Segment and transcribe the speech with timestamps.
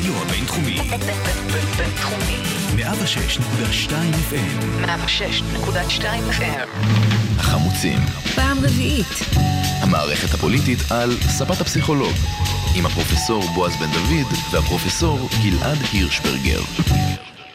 [0.00, 0.76] הרדיו הבינתחומי.
[1.76, 2.36] בינתחומי.
[2.76, 3.92] 106.2
[4.30, 4.86] FM.
[4.86, 6.04] 106.2
[6.38, 6.68] FM.
[7.38, 7.98] החמוצים.
[8.34, 9.06] פעם רביעית.
[9.80, 12.12] המערכת הפוליטית על ספת הפסיכולוג.
[12.76, 16.60] עם הפרופסור בועז בן דוד והפרופסור גלעד הירשברגר.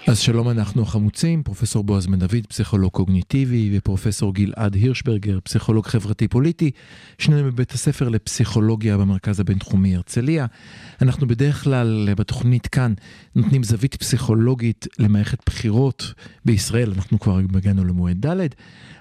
[0.07, 6.71] אז שלום, אנחנו החמוצים, פרופסור בועז בן דוד, פסיכולוג קוגניטיבי, ופרופסור גלעד הירשברגר, פסיכולוג חברתי-פוליטי,
[7.17, 10.45] שנינו בבית הספר לפסיכולוגיה במרכז הבינתחומי הרצליה.
[11.01, 12.93] אנחנו בדרך כלל בתוכנית כאן
[13.35, 16.13] נותנים זווית פסיכולוגית למערכת בחירות
[16.45, 18.47] בישראל, אנחנו כבר הגענו למועד ד',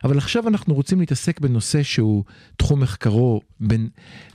[0.05, 2.25] אבל עכשיו אנחנו רוצים להתעסק בנושא שהוא
[2.57, 3.89] תחום מחקרו, בין,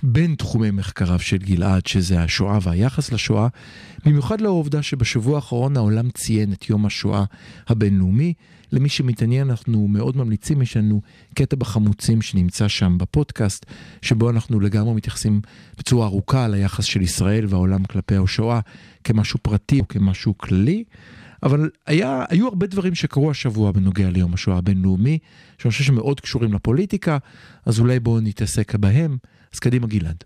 [0.04, 3.48] בין תחומי מחקריו של גלעד, שזה השואה והיחס לשואה,
[4.06, 7.24] במיוחד לאור העובדה שבשבוע האחרון העולם ציין את יום השואה
[7.68, 8.34] הבינלאומי.
[8.72, 11.02] למי שמתעניין, אנחנו מאוד ממליצים, יש לנו
[11.36, 13.66] קטע בחמוצים שנמצא שם בפודקאסט,
[14.02, 15.42] שבו אנחנו לגמרי מתייחסים
[15.78, 18.60] בצורה ארוכה על היחס של ישראל והעולם כלפי השואה
[19.04, 20.84] כמשהו פרטי או כמשהו כללי.
[21.44, 25.18] אבל היה, היו הרבה דברים שקרו השבוע בנוגע ליום השואה הבינלאומי,
[25.58, 27.18] שאני חושב שמאוד קשורים לפוליטיקה,
[27.66, 29.18] אז אולי בואו נתעסק בהם.
[29.54, 30.24] אז קדימה גלעד.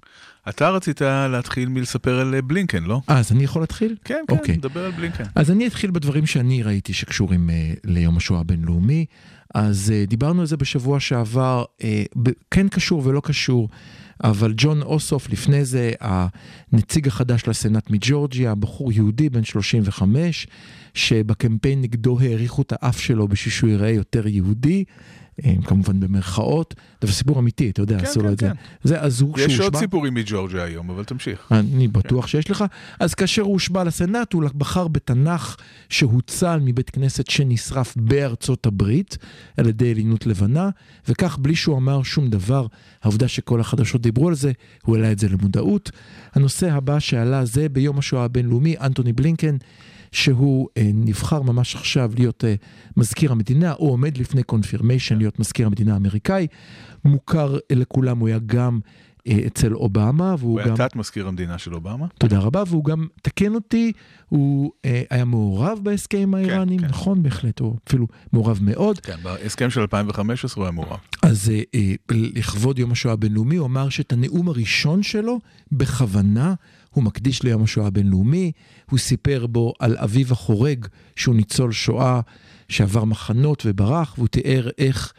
[0.49, 3.01] אתה רצית להתחיל מלספר על בלינקן, לא?
[3.09, 3.95] אה, אז אני יכול להתחיל?
[4.03, 4.51] כן, כן, okay.
[4.51, 5.23] נדבר על בלינקן.
[5.35, 9.05] אז אני אתחיל בדברים שאני ראיתי שקשורים uh, ליום השואה הבינלאומי.
[9.55, 11.83] אז uh, דיברנו על זה בשבוע שעבר, uh,
[12.51, 13.69] כן קשור ולא קשור.
[14.23, 20.47] אבל ג'ון אוסוף לפני זה, הנציג החדש לסנאט מג'ורג'יה, בחור יהודי בן 35,
[20.93, 24.83] שבקמפיין נגדו העריכו את האף שלו בשביל שהוא ייראה יותר יהודי.
[25.65, 28.47] כמובן במרכאות, זה סיפור אמיתי, אתה יודע, כן, עשו כן, לו את זה.
[28.47, 28.53] כן.
[28.83, 31.47] זה, אז הוא, יש כשהוא עוד סיפורים מג'ורג'יה היום, אבל תמשיך.
[31.51, 32.63] אני בטוח שיש לך.
[32.99, 35.57] אז כאשר הוא הושבע לסנאט, הוא בחר בתנ"ך
[35.89, 39.17] שהוצל מבית כנסת שנשרף בארצות הברית
[39.57, 40.69] על ידי אלינות לבנה,
[41.07, 42.67] וכך בלי שהוא אמר שום דבר,
[43.03, 44.51] העובדה שכל החדשות דיברו על זה,
[44.83, 45.91] הוא העלה את זה למודעות.
[46.33, 49.57] הנושא הבא שעלה זה ביום השואה הבינלאומי, אנטוני בלינקן.
[50.13, 52.55] שהוא אה, נבחר ממש עכשיו להיות אה,
[52.97, 56.47] מזכיר המדינה, או עומד לפני קונפירמיישן להיות מזכיר המדינה האמריקאי.
[57.05, 58.79] מוכר אה, לכולם, הוא היה גם
[59.47, 60.75] אצל אובמה, והוא הוא היה גם...
[60.75, 62.05] תת מזכיר המדינה של אובמה.
[62.17, 63.91] תודה רבה, והוא גם, תקן אותי,
[64.29, 66.87] הוא אה, היה מעורב בהסכם האיראנים, כן.
[66.87, 68.99] נכון, בהחלט, הוא אפילו מעורב מאוד.
[68.99, 70.99] כן, בהסכם של 2015 הוא היה מעורב.
[71.21, 75.39] אז אה, אה, לכבוד יום השואה הבינלאומי, הוא אמר שאת הנאום הראשון שלו,
[75.71, 76.53] בכוונה,
[76.93, 78.51] הוא מקדיש ליום השואה הבינלאומי.
[78.89, 82.21] הוא סיפר בו על אביו החורג, שהוא ניצול שואה
[82.69, 85.13] שעבר מחנות וברח, והוא תיאר איך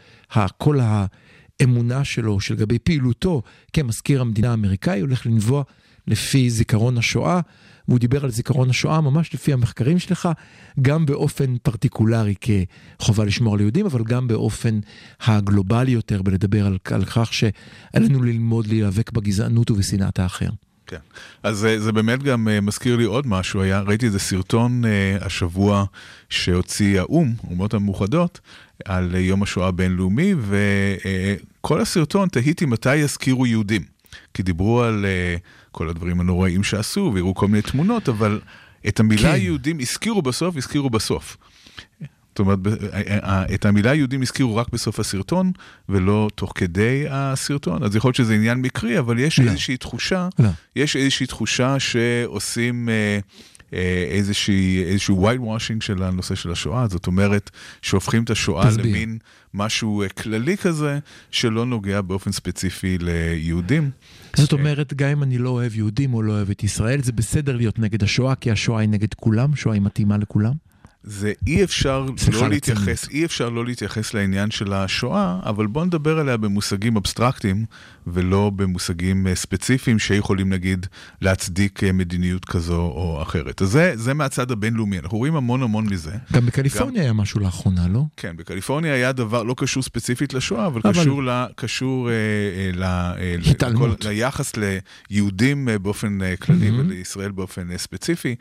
[0.58, 3.42] כל האמונה שלו, שלגבי פעילותו
[3.72, 5.62] כמזכיר המדינה האמריקאי, הולך לנבוע
[6.06, 7.40] לפי זיכרון השואה.
[7.88, 10.28] והוא דיבר על זיכרון השואה ממש לפי המחקרים שלך,
[10.82, 14.80] גם באופן פרטיקולרי כחובה לשמור על יהודים, אבל גם באופן
[15.20, 20.50] הגלובלי יותר, בלדבר על, על כך שעלינו ללמוד להיאבק בגזענות ובשנאת האחר.
[20.86, 20.98] כן.
[21.42, 25.24] אז זה, זה באמת גם uh, מזכיר לי עוד משהו, היה, ראיתי איזה סרטון uh,
[25.24, 25.84] השבוע
[26.28, 28.40] שהוציא האו"ם, האומות המאוחדות,
[28.84, 33.82] על יום השואה הבינלאומי, וכל uh, הסרטון תהיתי מתי יזכירו יהודים.
[34.34, 35.40] כי דיברו על uh,
[35.72, 38.40] כל הדברים הנוראים שעשו, והראו כל מיני תמונות, אבל
[38.88, 39.40] את המילה כן.
[39.40, 41.36] יהודים הזכירו בסוף, הזכירו בסוף.
[42.34, 42.68] זאת אומרת, ב-
[43.54, 45.52] את המילה יהודים הזכירו רק בסוף הסרטון,
[45.88, 47.82] ולא תוך כדי הסרטון.
[47.82, 49.50] אז יכול להיות שזה עניין מקרי, אבל יש לא.
[49.50, 50.48] איזושהי תחושה, לא.
[50.76, 53.18] יש איזושהי תחושה שעושים אה,
[53.74, 57.50] אה, איזושהי, איזשהו white washing של הנושא של השואה, זאת אומרת,
[57.82, 58.86] שהופכים את השואה תסביר.
[58.86, 59.18] למין
[59.54, 60.98] משהו אה, כללי כזה,
[61.30, 63.90] שלא נוגע באופן ספציפי ליהודים.
[64.36, 67.56] זאת אומרת, גם אם אני לא אוהב יהודים או לא אוהב את ישראל, זה בסדר
[67.56, 70.63] להיות נגד השואה, כי השואה היא נגד כולם, שואה היא מתאימה לכולם.
[71.06, 73.08] זה אי אפשר לא להתייחס.
[73.10, 77.64] אי אפשר לא להתייחס לעניין של השואה, אבל בוא נדבר עליה במושגים אבסטרקטיים,
[78.06, 80.86] ולא במושגים אה, ספציפיים שיכולים נגיד
[81.22, 83.62] להצדיק אה, מדיניות כזו או אחרת.
[83.62, 86.12] אז זה, זה מהצד הבינלאומי, אנחנו רואים המון המון מזה.
[86.32, 88.00] גם בקליפורניה היה משהו לאחרונה, לא?
[88.16, 92.14] כן, בקליפורניה היה דבר לא קשור ספציפית לשואה, אבל, אבל- קשור, ל, קשור אה,
[92.82, 94.00] אה, אה, התעלמות.
[94.00, 94.52] לכל- ליחס
[95.10, 96.88] ליהודים אה, באופן אה, כללי מהמם.
[96.90, 98.34] ולישראל באופן אה, ספציפי.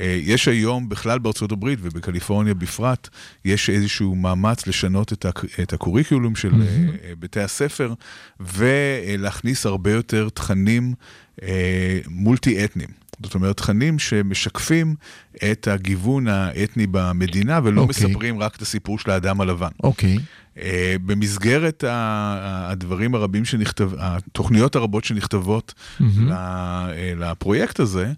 [0.00, 3.08] אה, יש היום בכלל בארצות הברית ובקליפורניה בפרט,
[3.44, 7.94] יש איזשהו מאמץ לשנות את, הק, את הקוריקולום של אה, בתי הספר
[8.40, 10.94] ולהכניס הרבה יותר תכנים
[11.42, 12.88] אה, מולטי-אתניים.
[13.22, 14.94] זאת אומרת, תכנים שמשקפים
[15.52, 18.06] את הגיוון האתני במדינה ולא אוקיי.
[18.06, 19.68] מספרים רק את הסיפור של האדם הלבן.
[19.82, 20.18] אוקיי.
[20.58, 25.74] אה, במסגרת ה- הדברים הרבים שנכתב, התוכניות הרבות שנכתבות
[26.30, 26.86] אה,
[27.16, 28.12] לפרויקט הזה,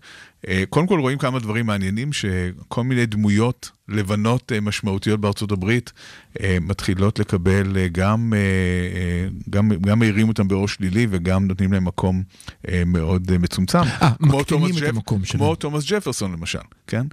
[0.71, 5.93] קודם כל רואים כמה דברים מעניינים, שכל מיני דמויות לבנות אה, משמעותיות בארצות הברית
[6.41, 11.73] אה, מתחילות לקבל אה, גם, אה, אה, גם, גם מעירים אותם באור שלילי וגם נותנים
[11.73, 12.23] להם מקום
[12.69, 13.79] אה, מאוד אה, מצומצם.
[13.79, 15.39] אה, מקטינים את המקום שלהם.
[15.39, 17.07] כמו תומאס ג'פרסון למשל, כן?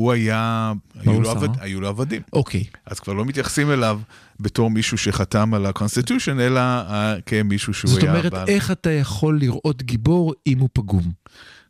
[0.00, 1.30] שהוא היה, מה היו הוא לו?
[1.30, 2.22] עבד, היו לו עבדים.
[2.32, 2.64] אוקיי.
[2.86, 4.00] אז כבר לא מתייחסים אליו
[4.40, 8.48] בתור מישהו שחתם על ה-constitution, אלא אה, כמישהו שהוא זאת היה אומרת, בעל...
[8.48, 11.02] איך אתה יכול לראות גיבור אם הוא פגום?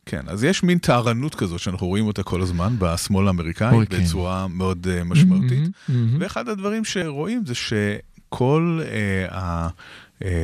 [0.06, 4.03] כן, אז יש מין טהרנות כזאת שאנחנו רואים אותה כל הזמן בשמאל האמריקאי, אוי, כן.
[4.03, 5.59] בצורה מאוד uh, משמעותית.
[5.88, 6.17] מהמם, מהמם.
[6.21, 9.69] ואחד הדברים שרואים זה שכל uh, ה...
[9.69, 9.71] uh,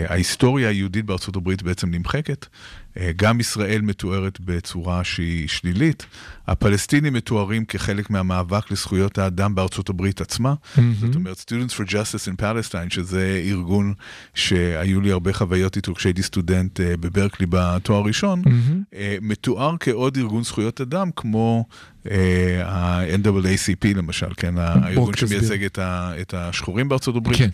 [0.09, 2.47] ההיסטוריה היהודית בארצות הברית בעצם נמחקת.
[2.47, 6.07] Uh, גם ישראל מתוארת בצורה שהיא שלילית.
[6.47, 10.55] הפלסטינים מתוארים כחלק מהמאבק לזכויות האדם בארצות הברית עצמה.
[10.77, 10.95] מהמם.
[10.95, 13.95] זאת אומרת, Students for Justice in Palestine, שזה ארגון
[14.35, 18.43] שהיו לי הרבה חוויות איתו כשהייתי סטודנט uh, בברקלי בתואר ראשון.
[18.95, 21.65] אה, מתואר כעוד ארגון זכויות אדם, כמו
[22.11, 25.17] אה, ה-NAACP למשל, כן, הארגון.
[25.17, 27.39] שמייצג את, השחורים בארצות הברית.
[27.39, 27.49] כן.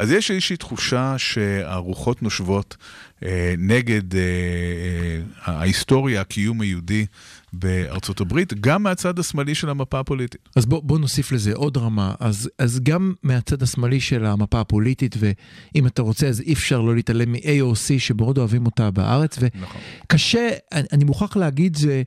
[0.00, 2.76] אז יש איזושהי תחושה שהרוחות נושבות
[3.24, 7.06] אה, נגד אה, אה, ההיסטוריה, הקיום היהודי
[7.52, 10.48] בארצות הברית, גם מהצד השמאלי של המפה הפוליטית.
[10.56, 12.14] אז בוא, בוא נוסיף לזה עוד רמה.
[12.20, 16.94] אז, אז גם מהצד השמאלי של המפה הפוליטית, ואם אתה רוצה, אז אי אפשר לא
[16.94, 19.80] להתעלם מ-AOC, שמאוד אוהבים אותה בארץ, נכון.
[20.04, 22.02] וקשה, אני, אני מוכרח להגיד, זה,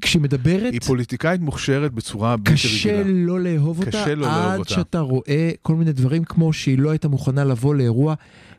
[0.00, 3.26] כשהיא מדברת, היא פוליטיקאית מוכשרת בצורה בלתי קשה רגילה.
[3.26, 4.68] לא לאהוב אותה, קשה לא לאהוב עד.
[4.68, 8.14] שאתה רואה כל מיני דברים כמו שהיא לא הייתה מוכנה לבוא לאירוע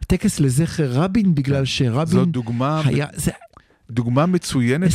[0.07, 3.07] טקס לזכר רבין, בגלל זו שרבין דוגמה היה,
[3.91, 4.91] דוגמה מצוינת.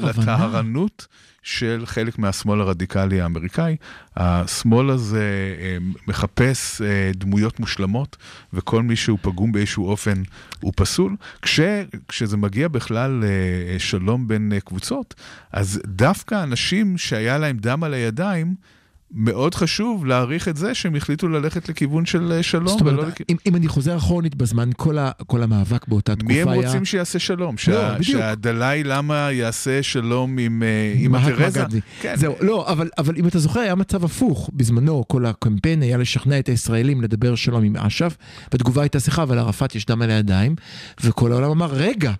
[0.00, 1.06] לטהרנות
[1.42, 3.76] של חלק מהשמאל הרדיקלי האמריקאי.
[4.16, 5.76] השמאל הזה אה,
[6.08, 8.16] מחפש אה, דמויות מושלמות,
[8.52, 10.22] וכל מי שהוא פגום באיזשהו אופן
[10.60, 11.16] הוא פסול.
[11.42, 11.60] כש,
[12.08, 15.14] כשזה מגיע בכלל לשלום בין אה, קבוצות,
[15.52, 18.54] אז דווקא אנשים שהיה להם דם על הידיים,
[19.14, 22.68] מאוד חשוב להעריך את זה שהם החליטו ללכת לכיוון של אה, שלום.
[22.68, 26.16] זאת ולא אומרת, לכ- אם, אם אני חוזר אחורנית בזמן, כל, ה, כל המאבק באותה
[26.16, 26.42] תקופה מי היה...
[26.42, 27.56] הם רוצים שיעשה שלום?
[27.58, 28.18] שה, בדיוק.
[28.20, 31.62] שהדלאי למה יעשה שלום עם, אה, עם התרזה?
[32.00, 32.14] כן.
[32.16, 34.50] זהו, לא, אבל, אבל אם אתה זוכר, היה מצב הפוך.
[34.52, 38.16] בזמנו, כל הקמפיין היה לשכנע את הישראלים לדבר שלום עם אש"ף,
[38.52, 40.54] והתגובה הייתה שיחה, אבל ערפאת יש דם על הידיים,
[41.04, 42.12] וכל העולם אמר, רגע,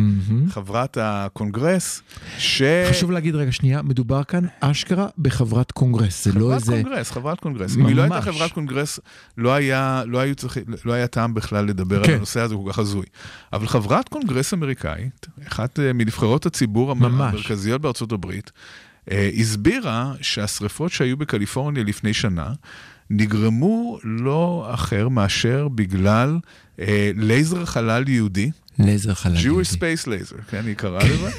[0.50, 0.98] חברת
[1.48, 2.01] הקונגרס,
[2.38, 2.62] ש...
[2.90, 6.81] חשוב להגיד רגע שנייה, מדובר כאן אשכרה בחברת קונגרס, זה לא חברת איזה...
[6.84, 7.78] קונגרס, חברת קונגרס.
[7.78, 8.25] אם היא לא הייתה ממש.
[8.25, 9.00] חברת קונגרס,
[9.38, 12.10] לא היה, לא, צריכים, לא היה טעם בכלל לדבר כן.
[12.10, 13.06] על הנושא הזה, הוא כל כך הזוי.
[13.54, 17.34] אבל חברת קונגרס אמריקאית, אחת אה, מנבחרות הציבור המ- ממש.
[17.34, 18.51] המרכזיות בארצות הברית,
[19.12, 22.54] אה, הסבירה שהשריפות שהיו בקליפורניה לפני שנה,
[23.10, 26.39] נגרמו לא אחר מאשר בגלל
[26.79, 29.38] אה, לייזר חלל יהודי, לייזר חלל.
[29.38, 29.74] Jewish.
[29.74, 31.30] Space Laser, כן, היא קראה לזה,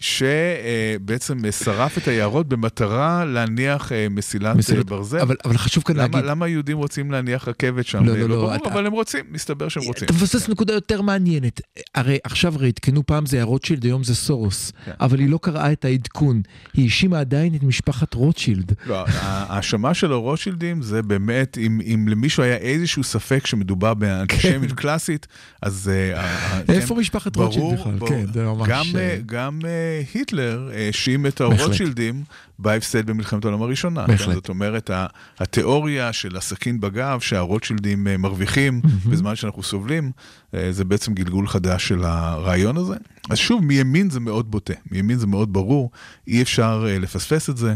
[0.00, 5.18] שבעצם שרף את היערות במטרה להניח אה, מסילת מסילות- אה, ברזל.
[5.18, 8.04] אבל, אבל חשוב כאן למה, להגיד, למה היהודים רוצים להניח רכבת שם?
[8.04, 10.04] לא, אה, לא, לא, ברור, אתה- אבל הם רוצים, מסתבר שהם רוצים.
[10.04, 11.60] אתה מפספס נקודה יותר מעניינת.
[11.94, 14.72] הרי עכשיו הרי עדכנו פעם זה היה רוטשילד, היום זה סורוס.
[14.84, 14.92] כן.
[15.00, 16.42] אבל היא לא קראה את העדכון.
[16.74, 18.72] היא האשימה עדיין את משפחת רוטשילד.
[18.86, 25.26] לא, ההאשמה של הרוטשילדים זה באמת, אם, אם למישהו היה איזשהו ספק שמדובר באנטישמיות קלאסית,
[25.62, 25.90] אז...
[26.66, 26.72] כן.
[26.72, 28.08] איפה כן, משפחת רוטשילד בכלל?
[28.08, 28.68] כן, זה ממש...
[28.68, 28.84] גם,
[29.26, 29.60] גם
[30.14, 31.60] היטלר האשים את בהחלט.
[31.60, 32.22] הרוטשילדים
[32.58, 34.06] בהפסד במלחמת העולם הראשונה.
[34.06, 34.28] בהחלט.
[34.28, 34.90] כן, זאת אומרת,
[35.38, 40.10] התיאוריה של הסכין בגב שהרוטשילדים אה, מרוויחים בזמן שאנחנו סובלים,
[40.54, 42.94] אה, זה בעצם גלגול חדש של הרעיון הזה.
[43.30, 45.90] אז שוב, מימין זה מאוד בוטה, מימין זה מאוד ברור,
[46.28, 47.74] אי אפשר אה, לפספס את זה.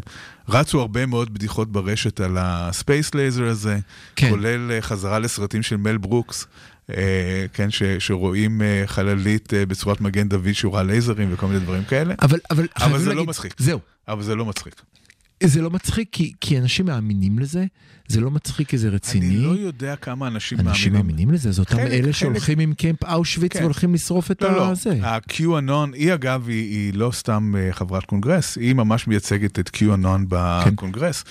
[0.49, 3.79] רצו הרבה מאוד בדיחות ברשת על ה space laser הזה,
[4.17, 4.31] כן.
[4.31, 6.47] כולל חזרה לסרטים של מל ברוקס.
[6.97, 11.85] אה, כן, ש, שרואים אה, חללית אה, בצורת מגן דוד שורה לייזרים וכל מיני דברים
[11.85, 12.15] כאלה.
[12.23, 13.55] אבל, אבל, אבל זה לא להגיד- מצחיק.
[13.59, 13.79] זהו.
[14.09, 14.75] אבל זה לא מצחיק.
[15.45, 17.65] זה לא מצחיק כי, כי אנשים מאמינים לזה,
[18.09, 19.27] זה לא מצחיק כי זה רציני.
[19.27, 21.07] אני לא יודע כמה אנשים אנשים מאמינים.
[21.17, 23.61] מאמינים לזה, זה אותם חלק- אלה חלק- שהולכים עם Camp Auschwitz כן.
[23.61, 24.99] והולכים לשרוף את לא, לא, הזה.
[25.07, 30.21] ה-QAnon, היא אגב, היא, היא לא סתם אה, חברת קונגרס, היא ממש מייצגת את QAnon
[30.29, 31.25] בקונגרס.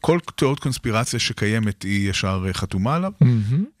[0.00, 3.12] כל תיאוריות קונספירציה שקיימת, היא ישר אה, חתומה עליו.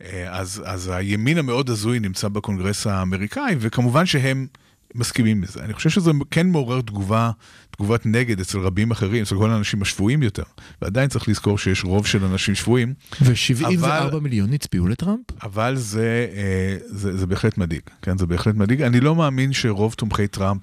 [0.02, 4.46] אה, אז, אז הימין המאוד הזוי נמצא בקונגרס האמריקאי, וכמובן שהם
[4.94, 5.60] מסכימים לזה.
[5.64, 7.30] אני חושב שזה כן מעורר תגובה,
[7.70, 10.42] תגובת נגד אצל רבים אחרים, אצל כל האנשים השפויים יותר.
[10.82, 15.24] ועדיין צריך לזכור שיש רוב של אנשים שפויים, ו-74 אבל- מיליון הצביעו לטראמפ?
[15.42, 17.82] אבל זה, אה, זה, זה בהחלט מדאיג.
[18.02, 18.82] כן, זה בהחלט מדאיג.
[18.82, 20.62] אני לא מאמין שרוב תומכי טראמפ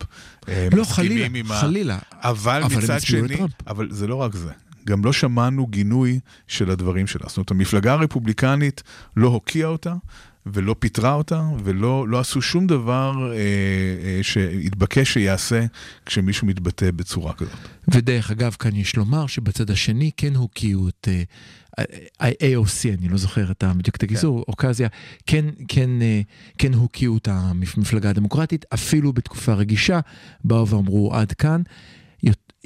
[0.50, 1.56] אה, לא, מסכימים חלילה, עם ה...
[1.56, 1.98] חלילה.
[2.14, 3.52] אבל, אבל הם מצד שני, לטראמפ.
[3.68, 4.50] אבל זה לא רק זה.
[4.88, 7.26] גם לא שמענו גינוי של הדברים שלה.
[7.28, 8.84] זאת אומרת, המפלגה הרפובליקנית
[9.18, 9.94] לא הוקיעה אותה.
[10.46, 15.66] ולא פיטרה אותה, ולא לא עשו שום דבר אה, אה, שהתבקש שיעשה
[16.06, 17.58] כשמישהו מתבטא בצורה כזאת.
[17.88, 21.24] ודרך אגב, כאן יש לומר שבצד השני כן הוקיעו את אה,
[22.20, 24.88] ה-AOC, אני לא זוכר את בדיוק את הגיזור, אוקזיה,
[25.26, 26.22] כן, כן, אה,
[26.58, 30.00] כן הוקיעו את המפלגה הדמוקרטית, אפילו בתקופה רגישה,
[30.44, 31.62] באו ואמרו עד כאן.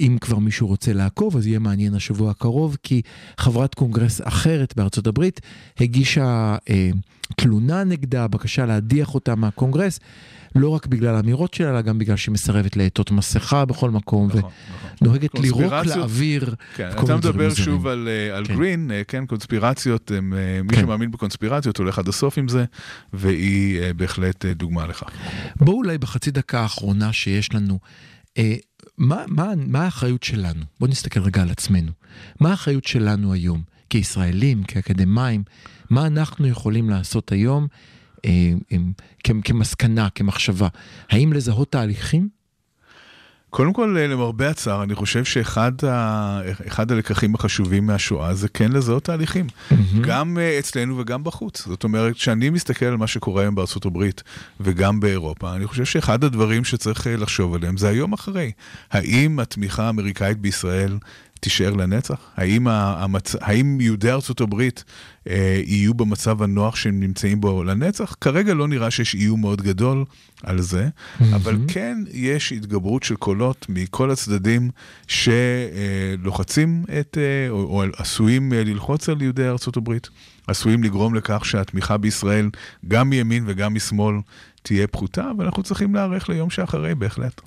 [0.00, 3.02] אם כבר מישהו רוצה לעקוב, אז יהיה מעניין השבוע הקרוב, כי
[3.38, 5.40] חברת קונגרס אחרת בארצות הברית
[5.80, 6.90] הגישה אה,
[7.36, 10.00] תלונה נגדה, בקשה להדיח אותה מהקונגרס,
[10.54, 14.40] לא רק בגלל האמירות שלה, אלא גם בגלל שהיא מסרבת לעטות מסכה בכל מקום, נכון,
[14.40, 14.50] נכון.
[15.02, 16.54] ונוהגת לירוק קונספירציות- לאוויר.
[16.76, 17.54] כן, אתה מדבר.
[17.54, 18.54] שוב על, אה, על כן.
[18.56, 20.80] גרין, אה, כן, קונספירציות, הם, אה, מי כן.
[20.80, 22.64] שמאמין בקונספירציות הולך עד הסוף עם זה,
[23.12, 25.10] והיא בהחלט דוגמה לכך.
[25.56, 27.78] בואו אולי בחצי דקה האחרונה שיש לנו,
[29.00, 30.64] מה, מה, מה האחריות שלנו?
[30.80, 31.92] בואו נסתכל רגע על עצמנו.
[32.40, 35.42] מה האחריות שלנו היום, כישראלים, כאקדמאים?
[35.90, 37.66] מה אנחנו יכולים לעשות היום
[38.24, 38.76] אה, אה,
[39.44, 40.68] כמסקנה, כמחשבה?
[41.10, 42.28] האם לזהות תהליכים?
[43.50, 46.40] קודם כל, אה, למרבה הצער, אני חושב שאחד ה...
[46.68, 49.46] אחד הלקחים החשובים מהשואה זה כן לזהות תהליכים.
[50.00, 51.66] גם אה, אצלנו וגם בחוץ.
[51.66, 54.22] זאת אומרת, כשאני מסתכל על מה שקורה היום בארצות הברית
[54.60, 58.52] וגם באירופה, אני חושב שאחד הדברים שצריך אה, לחשוב עליהם זה היום אחרי.
[58.90, 60.98] האם התמיכה האמריקאית בישראל
[61.40, 62.18] תישאר לנצח?
[62.36, 63.36] האם, המצ...
[63.40, 64.84] האם יהודי ארצות הברית
[65.28, 68.14] אה, יהיו במצב הנוח שהם נמצאים בו לנצח?
[68.20, 70.04] כרגע לא נראה שיש איום מאוד גדול
[70.42, 70.88] על זה,
[71.34, 74.70] אבל כן יש התגברות של קולות מכל הצדדים
[75.06, 80.08] שלוחצים את, אה, או, או עשויים אה, ללחוץ על יהודי ארצות הברית,
[80.46, 82.50] עשויים לגרום לכך שהתמיכה בישראל,
[82.88, 84.16] גם מימין וגם משמאל,
[84.62, 87.40] תהיה פחותה, ואנחנו צריכים להיערך ליום שאחרי בהחלט.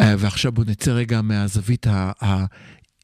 [0.00, 1.86] אה, ועכשיו בואו נצא רגע מהזווית.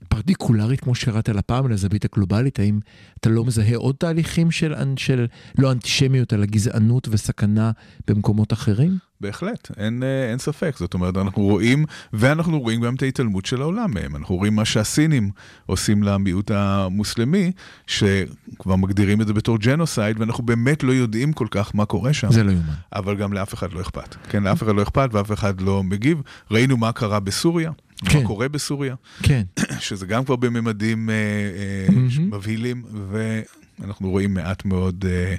[0.09, 2.81] פרטיקולרית, כמו שקראת לה פעם, לזווית הגלובלית, האם
[3.21, 5.26] אתה לא מזהה עוד תהליכים של, של
[5.59, 7.71] לא אנטישמיות, אלא גזענות וסכנה
[8.09, 8.99] במקומות אחרים?
[9.21, 10.76] בהחלט, אין, אה, אין ספק.
[10.76, 14.17] זאת אומרת, אנחנו רואים, ואנחנו רואים גם את ההתעלמות של העולם מהם.
[14.17, 15.31] אנחנו רואים מה שהסינים
[15.67, 17.52] עושים למיעוט המוסלמי,
[17.87, 22.33] שכבר מגדירים את זה בתור ג'נוסייד, ואנחנו באמת לא יודעים כל כך מה קורה שם.
[22.33, 22.73] זה לא יאומן.
[22.93, 24.14] אבל גם לאף אחד לא אכפת.
[24.28, 26.23] כן, לאף אחד לא אכפת ואף אחד לא מגיב.
[26.50, 27.71] ראינו מה קרה בסוריה,
[28.05, 28.19] כן.
[28.19, 29.43] מה קורה בסוריה, כן.
[29.81, 31.95] שזה גם כבר בממדים אה, אה.
[32.21, 35.35] מבהילים, ואנחנו רואים מעט מאוד אה,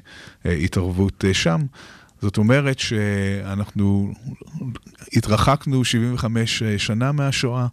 [0.46, 1.62] אה, התערבות אה, שם.
[2.22, 4.14] זאת אומרת שאנחנו
[5.14, 7.68] התרחקנו 75 שנה מהשואה,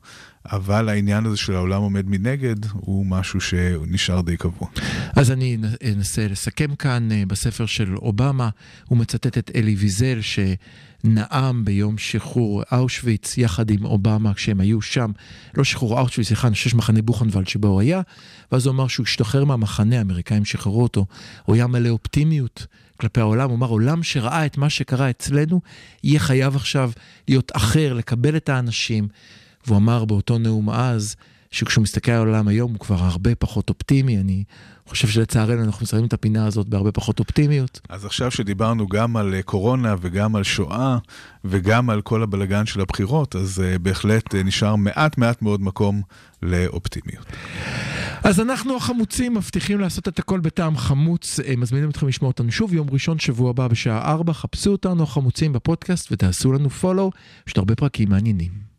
[0.53, 4.69] אבל העניין הזה של העולם עומד מנגד הוא משהו שנשאר די קבוע.
[5.17, 5.59] אז אני
[5.95, 8.49] אנסה לסכם כאן אה, בספר של אובמה,
[8.89, 15.11] הוא מצטט את אלי ויזל שנאם ביום שחרור אושוויץ יחד עם אובמה כשהם היו שם,
[15.57, 18.01] לא שחרור אושוויץ, סליחה, אני חושב שמחנה בוכנוולד שבו הוא היה,
[18.53, 21.07] ואז הוא אמר שהוא השתחרר מהמחנה, האמריקאים שחררו אותו,
[21.45, 25.61] הוא היה מלא אופטימיות כלפי העולם, הוא אמר עולם שראה את מה שקרה אצלנו,
[26.05, 26.91] יהיה חייב עכשיו
[27.29, 29.09] להיות אחר, לקבל את האנשים,
[29.67, 31.17] והוא אמר באותו נאום אז,
[31.51, 34.45] שכשהוא מסתכל על העולם היום הוא כבר הרבה פחות אופטימי, אני
[34.87, 37.81] חושב שלצערנו אנחנו מסיימים את הפינה הזאת בהרבה פחות אופטימיות.
[37.89, 40.99] אז עכשיו שדיברנו גם על אה, קורונה וגם על שואה
[41.45, 46.03] וגם על כל הבלגן של הבחירות, אז uh, בהחלט uh, נשאר מעט מעט מאוד מקום
[46.43, 47.27] לאופטימיות.
[48.25, 52.75] אז אנחנו החמוצים מבטיחים לעשות את הכל בטעם חמוץ, אה, מזמינים אתכם לשמוע אותנו שוב
[52.75, 57.11] יום ראשון שבוע הבא בשעה 4, חפשו אותנו החמוצים בפודקאסט ותעשו לנו פולו,
[57.47, 58.76] יש עוד הרבה פרקים מעניינים.